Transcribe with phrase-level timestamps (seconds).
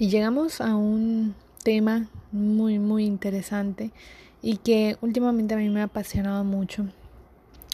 [0.00, 3.90] Y llegamos a un tema muy, muy interesante
[4.40, 6.86] y que últimamente a mí me ha apasionado mucho.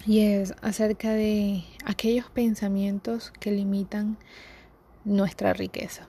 [0.05, 4.17] Y es acerca de aquellos pensamientos que limitan
[5.05, 6.09] nuestra riqueza.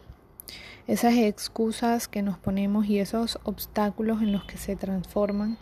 [0.88, 5.60] Esas excusas que nos ponemos y esos obstáculos en los que se transforman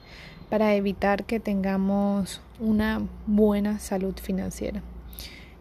[0.49, 4.81] para evitar que tengamos una buena salud financiera.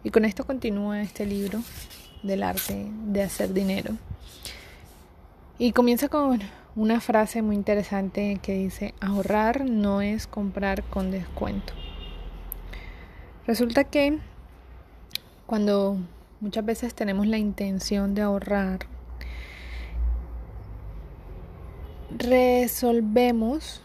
[0.05, 1.59] Y con esto continúa este libro
[2.23, 3.97] del arte de hacer dinero.
[5.57, 6.41] Y comienza con
[6.75, 11.71] una frase muy interesante que dice, ahorrar no es comprar con descuento.
[13.47, 14.19] Resulta que
[15.45, 15.97] cuando
[16.41, 18.79] muchas veces tenemos la intención de ahorrar,
[22.17, 23.81] resolvemos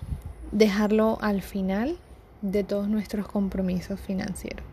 [0.51, 1.99] dejarlo al final
[2.43, 4.65] de todos nuestros compromisos financieros.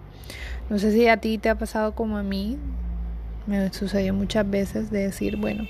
[0.72, 2.58] No sé si a ti te ha pasado como a mí,
[3.46, 5.66] me sucedió muchas veces de decir, bueno,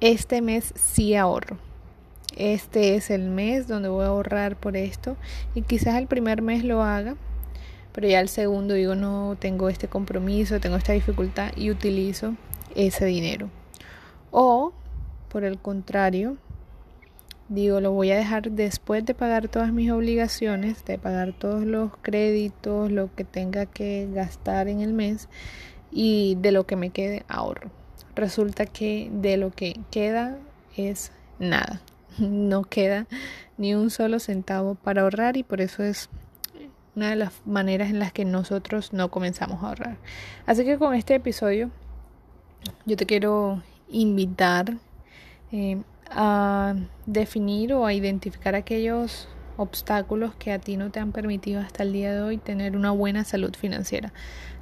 [0.00, 1.56] este mes sí ahorro.
[2.36, 5.16] Este es el mes donde voy a ahorrar por esto
[5.54, 7.16] y quizás el primer mes lo haga,
[7.92, 12.34] pero ya el segundo digo no tengo este compromiso, tengo esta dificultad y utilizo
[12.74, 13.48] ese dinero.
[14.30, 14.74] O
[15.30, 16.36] por el contrario,
[17.48, 21.90] digo lo voy a dejar después de pagar todas mis obligaciones, de pagar todos los
[22.02, 25.30] créditos, lo que tenga que gastar en el mes
[25.90, 27.70] y de lo que me quede ahorro
[28.16, 30.38] resulta que de lo que queda
[30.76, 31.80] es nada.
[32.18, 33.06] No queda
[33.58, 36.08] ni un solo centavo para ahorrar y por eso es
[36.94, 39.96] una de las maneras en las que nosotros no comenzamos a ahorrar.
[40.46, 41.70] Así que con este episodio
[42.86, 44.78] yo te quiero invitar
[45.52, 46.74] eh, a
[47.04, 51.92] definir o a identificar aquellos obstáculos que a ti no te han permitido hasta el
[51.92, 54.12] día de hoy tener una buena salud financiera,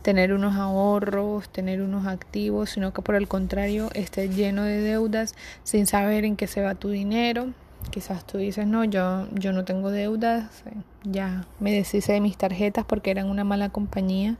[0.03, 5.34] tener unos ahorros, tener unos activos, sino que por el contrario estés lleno de deudas
[5.62, 7.49] sin saber en qué se va tu dinero.
[7.91, 10.62] Quizás tú dices, no, yo, yo no tengo deudas,
[11.05, 14.37] ya me deshice de mis tarjetas porque eran una mala compañía,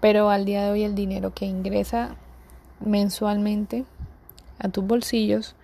[0.00, 2.16] pero al día de hoy el dinero que ingresa
[2.80, 3.84] mensualmente
[4.58, 5.54] a tus bolsillos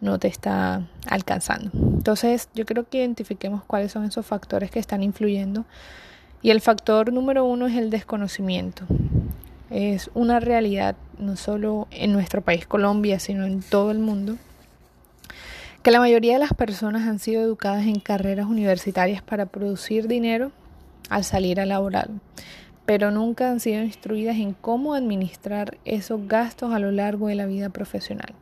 [0.00, 1.70] no te está alcanzando.
[2.02, 5.66] Entonces yo creo que identifiquemos cuáles son esos factores que están influyendo.
[6.42, 8.86] Y el factor número uno es el desconocimiento.
[9.70, 14.36] Es una realidad no solo en nuestro país Colombia, sino en todo el mundo,
[15.84, 20.50] que la mayoría de las personas han sido educadas en carreras universitarias para producir dinero
[21.08, 22.10] al salir a laborar,
[22.84, 27.46] pero nunca han sido instruidas en cómo administrar esos gastos a lo largo de la
[27.46, 28.34] vida profesional.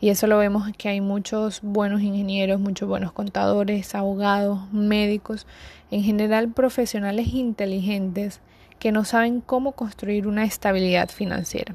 [0.00, 5.46] Y eso lo vemos que hay muchos buenos ingenieros, muchos buenos contadores, abogados, médicos,
[5.90, 8.40] en general profesionales inteligentes
[8.78, 11.74] que no saben cómo construir una estabilidad financiera.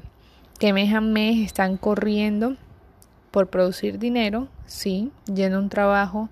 [0.58, 2.56] Que mes a mes están corriendo
[3.30, 6.28] por producir dinero, sí, yendo a un trabajo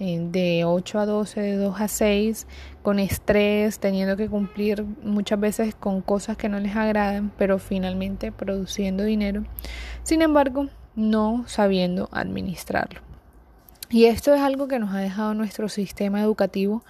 [0.00, 2.46] eh, de 8 a 12, de 2 a 6,
[2.82, 8.30] con estrés, teniendo que cumplir muchas veces con cosas que no les agradan, pero finalmente
[8.30, 9.44] produciendo dinero.
[10.04, 13.00] Sin embargo, no sabiendo administrarlo.
[13.88, 16.82] Y esto es algo que nos ha dejado nuestro sistema educativo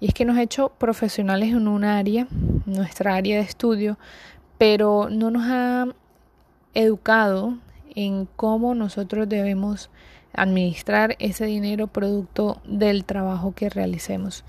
[0.00, 2.26] y es que nos ha hecho profesionales en un área,
[2.64, 3.98] nuestra área de estudio,
[4.58, 5.86] pero no nos ha
[6.74, 7.58] educado
[7.94, 9.90] en cómo nosotros debemos
[10.32, 14.42] administrar ese dinero producto del trabajo que realicemos.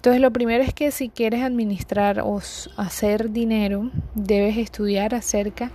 [0.00, 2.40] Entonces lo primero es que si quieres administrar o
[2.78, 5.72] hacer dinero, debes estudiar acerca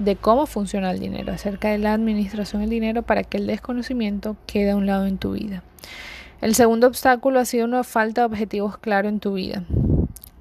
[0.00, 4.36] de cómo funciona el dinero, acerca de la administración del dinero para que el desconocimiento
[4.48, 5.62] quede a un lado en tu vida.
[6.40, 9.62] El segundo obstáculo ha sido una falta de objetivos claros en tu vida.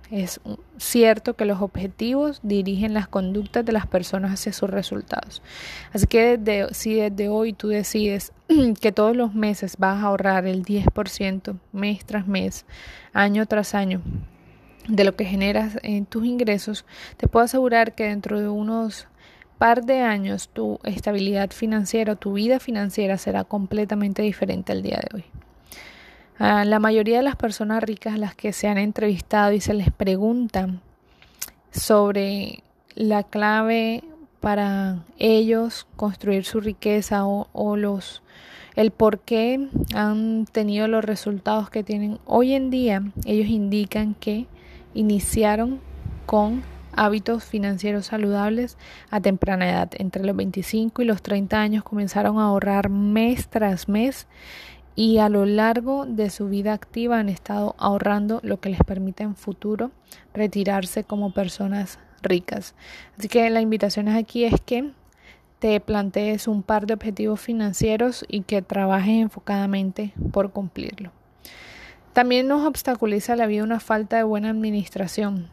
[0.09, 0.39] Es
[0.77, 5.41] cierto que los objetivos dirigen las conductas de las personas hacia sus resultados.
[5.91, 6.39] Así que
[6.71, 8.31] si desde hoy tú decides
[8.81, 12.65] que todos los meses vas a ahorrar el 10% mes tras mes,
[13.11, 14.01] año tras año,
[14.87, 16.85] de lo que generas en tus ingresos,
[17.17, 19.07] te puedo asegurar que dentro de unos
[19.57, 25.17] par de años tu estabilidad financiera tu vida financiera será completamente diferente al día de
[25.17, 25.25] hoy.
[26.39, 29.91] A la mayoría de las personas ricas las que se han entrevistado y se les
[29.91, 30.69] pregunta
[31.71, 32.63] sobre
[32.93, 34.03] la clave
[34.39, 38.21] para ellos construir su riqueza o, o los
[38.75, 44.45] el por qué han tenido los resultados que tienen hoy en día, ellos indican que
[44.93, 45.79] iniciaron
[46.27, 46.61] con
[46.97, 48.77] hábitos financieros saludables
[49.09, 49.89] a temprana edad.
[49.97, 54.27] Entre los 25 y los 30 años comenzaron a ahorrar mes tras mes
[54.97, 59.21] y a lo largo de su vida activa han estado ahorrando lo que les permite
[59.21, 59.91] en futuro
[60.33, 62.73] retirarse como personas ricas.
[63.15, 64.89] Así que la invitación aquí es que
[65.59, 71.11] te plantees un par de objetivos financieros y que trabajes enfocadamente por cumplirlo.
[72.13, 75.47] También nos obstaculiza la vida una falta de buena administración.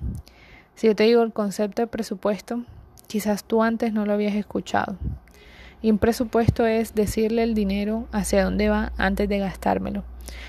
[0.75, 2.63] Si yo te digo el concepto de presupuesto,
[3.09, 4.97] quizás tú antes no lo habías escuchado.
[5.85, 10.03] Y un presupuesto es decirle el dinero hacia dónde va antes de gastármelo.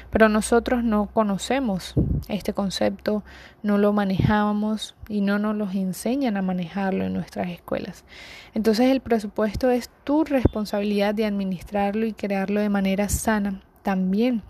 [0.10, 1.94] Pero nosotros no conocemos
[2.30, 3.22] este concepto,
[3.62, 8.06] no lo manejábamos y no nos lo enseñan a manejarlo en nuestras escuelas.
[8.54, 14.42] Entonces el presupuesto es tu responsabilidad de administrarlo y crearlo de manera sana también.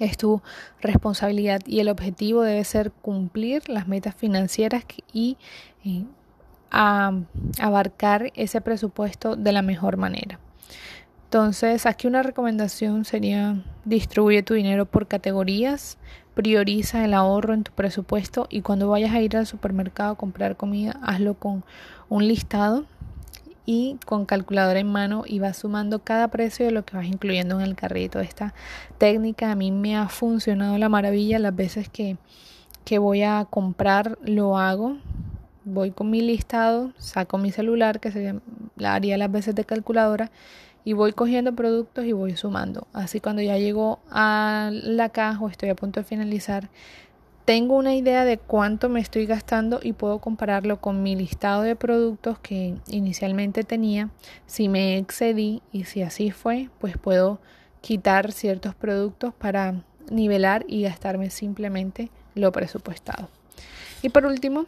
[0.00, 0.42] Es tu
[0.80, 4.82] responsabilidad y el objetivo debe ser cumplir las metas financieras
[5.12, 5.36] y
[6.70, 7.12] a
[7.60, 10.38] abarcar ese presupuesto de la mejor manera.
[11.24, 15.98] Entonces, aquí una recomendación sería distribuye tu dinero por categorías,
[16.34, 20.56] prioriza el ahorro en tu presupuesto y cuando vayas a ir al supermercado a comprar
[20.56, 21.64] comida, hazlo con
[22.08, 22.86] un listado
[23.66, 27.60] y con calculadora en mano y vas sumando cada precio de lo que vas incluyendo
[27.60, 28.20] en el carrito.
[28.20, 28.54] Esta
[28.96, 32.16] técnica a mí me ha funcionado la maravilla las veces que,
[32.86, 34.96] que voy a comprar lo hago
[35.68, 38.34] voy con mi listado, saco mi celular, que se
[38.76, 40.30] la haría las veces de calculadora,
[40.84, 42.86] y voy cogiendo productos y voy sumando.
[42.92, 46.70] Así cuando ya llego a la caja o estoy a punto de finalizar,
[47.44, 51.76] tengo una idea de cuánto me estoy gastando y puedo compararlo con mi listado de
[51.76, 54.10] productos que inicialmente tenía.
[54.46, 57.40] Si me excedí y si así fue, pues puedo
[57.80, 63.28] quitar ciertos productos para nivelar y gastarme simplemente lo presupuestado.
[64.02, 64.66] Y por último,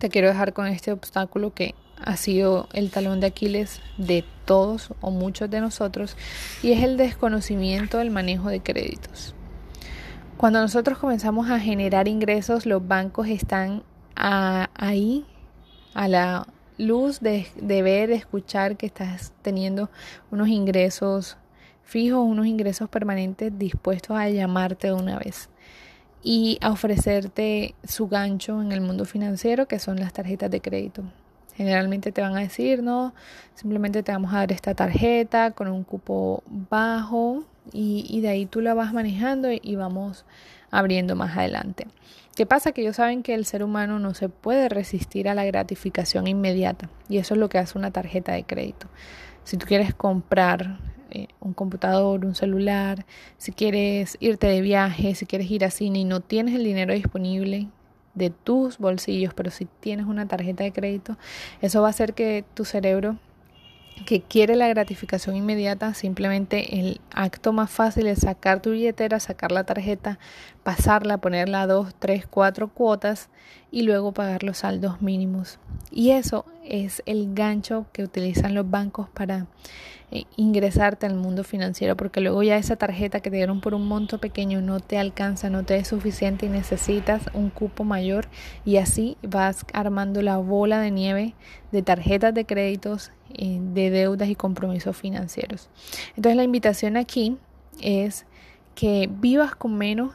[0.00, 4.94] te quiero dejar con este obstáculo que ha sido el talón de Aquiles de todos
[5.02, 6.16] o muchos de nosotros
[6.62, 9.34] y es el desconocimiento del manejo de créditos.
[10.38, 13.82] Cuando nosotros comenzamos a generar ingresos, los bancos están
[14.14, 15.26] ahí
[15.92, 16.46] a la
[16.78, 19.90] luz de, de ver, escuchar que estás teniendo
[20.30, 21.36] unos ingresos
[21.84, 25.50] fijos, unos ingresos permanentes dispuestos a llamarte de una vez
[26.22, 31.02] y a ofrecerte su gancho en el mundo financiero, que son las tarjetas de crédito.
[31.54, 33.14] Generalmente te van a decir, no,
[33.54, 38.60] simplemente te vamos a dar esta tarjeta con un cupo bajo y, de ahí tú
[38.60, 40.24] la vas manejando y, vamos
[40.70, 41.86] abriendo más adelante.
[42.34, 42.72] ¿Qué pasa?
[42.72, 46.88] Que ellos saben que el ser humano no se puede resistir a la gratificación inmediata
[47.08, 48.86] y eso es lo que hace una tarjeta de crédito.
[49.44, 50.78] Si tú quieres comprar
[51.10, 53.06] eh, un computador, un celular,
[53.38, 56.92] si quieres irte de viaje, si quieres ir a cine y no tienes el dinero
[56.94, 57.68] disponible
[58.14, 61.16] de tus bolsillos, pero si tienes una tarjeta de crédito,
[61.60, 63.16] eso va a hacer que tu cerebro
[64.04, 69.52] que quiere la gratificación inmediata, simplemente el acto más fácil es sacar tu billetera, sacar
[69.52, 70.18] la tarjeta,
[70.62, 73.28] pasarla, ponerla a dos, tres, cuatro cuotas
[73.70, 75.58] y luego pagar los saldos mínimos.
[75.90, 79.46] Y eso es el gancho que utilizan los bancos para
[80.12, 83.86] eh, ingresarte al mundo financiero, porque luego ya esa tarjeta que te dieron por un
[83.86, 88.26] monto pequeño no te alcanza, no te es suficiente y necesitas un cupo mayor
[88.64, 91.34] y así vas armando la bola de nieve
[91.70, 95.68] de tarjetas de créditos, eh, de deudas y compromisos financieros.
[96.16, 97.36] Entonces la invitación aquí
[97.80, 98.26] es
[98.74, 100.14] que vivas con menos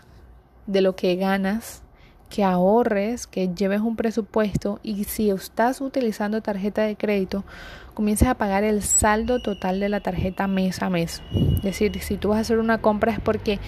[0.67, 1.84] de lo que ganas
[2.29, 7.44] que ahorres, que lleves un presupuesto y si estás utilizando tarjeta de crédito,
[7.94, 11.22] comiences a pagar el saldo total de la tarjeta mes a mes.
[11.58, 13.60] Es decir, si tú vas a hacer una compra es porque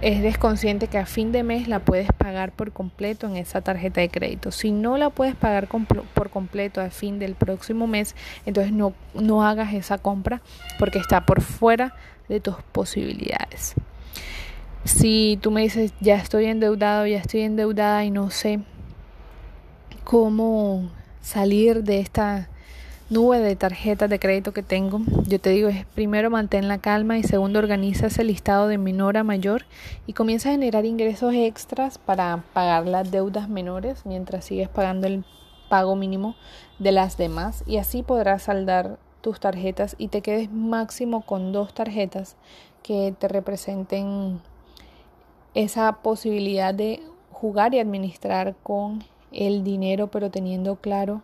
[0.00, 4.00] eres consciente que a fin de mes la puedes pagar por completo en esa tarjeta
[4.00, 4.50] de crédito.
[4.50, 9.46] Si no la puedes pagar por completo a fin del próximo mes, entonces no, no
[9.46, 10.40] hagas esa compra
[10.78, 11.94] porque está por fuera
[12.28, 13.74] de tus posibilidades.
[14.86, 18.60] Si tú me dices, ya estoy endeudado, ya estoy endeudada y no sé
[20.04, 20.88] cómo
[21.20, 22.48] salir de esta
[23.10, 27.18] nube de tarjetas de crédito que tengo, yo te digo, es primero mantén la calma
[27.18, 29.64] y segundo organiza ese listado de menor a mayor
[30.06, 35.24] y comienza a generar ingresos extras para pagar las deudas menores mientras sigues pagando el
[35.68, 36.36] pago mínimo
[36.78, 41.74] de las demás y así podrás saldar tus tarjetas y te quedes máximo con dos
[41.74, 42.36] tarjetas
[42.84, 44.40] que te representen
[45.56, 51.22] esa posibilidad de jugar y administrar con el dinero, pero teniendo claro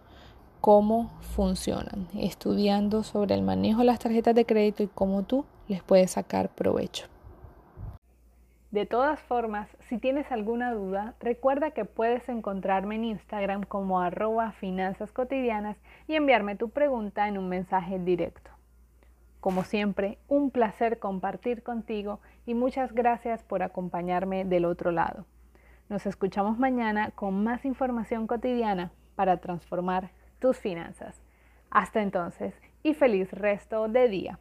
[0.62, 5.82] cómo funcionan, estudiando sobre el manejo de las tarjetas de crédito y cómo tú les
[5.82, 7.06] puedes sacar provecho.
[8.70, 14.52] De todas formas, si tienes alguna duda, recuerda que puedes encontrarme en Instagram como arroba
[14.52, 15.76] finanzas cotidianas
[16.08, 18.50] y enviarme tu pregunta en un mensaje directo.
[19.42, 25.26] Como siempre, un placer compartir contigo y muchas gracias por acompañarme del otro lado.
[25.88, 31.20] Nos escuchamos mañana con más información cotidiana para transformar tus finanzas.
[31.70, 34.38] Hasta entonces y feliz resto de día.